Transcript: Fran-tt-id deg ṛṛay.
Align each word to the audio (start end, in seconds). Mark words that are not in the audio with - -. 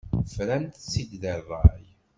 Fran-tt-id 0.33 1.11
deg 1.21 1.35
ṛṛay. 1.47 1.83